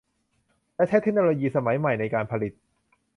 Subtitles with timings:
[0.75, 2.53] และใช้เทคโนโลยีสมัยใหม่ในการผลิต